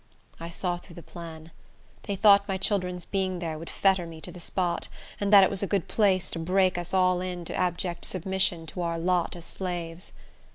I 0.39 0.49
saw 0.49 0.77
through 0.77 0.95
the 0.95 1.03
plan. 1.03 1.51
They 2.07 2.15
thought 2.15 2.47
my 2.47 2.57
children's 2.57 3.05
being 3.05 3.37
there 3.37 3.59
would 3.59 3.69
fetter 3.69 4.07
me 4.07 4.19
to 4.21 4.31
the 4.31 4.39
spot, 4.39 4.87
and 5.19 5.31
that 5.31 5.43
it 5.43 5.51
was 5.51 5.61
a 5.61 5.67
good 5.67 5.87
place 5.87 6.31
to 6.31 6.39
break 6.39 6.75
us 6.75 6.91
all 6.91 7.21
in 7.21 7.45
to 7.45 7.55
abject 7.55 8.03
submission 8.05 8.65
to 8.73 8.81
our 8.81 8.97
lot 8.97 9.35
as 9.35 9.45
slaves. 9.45 10.11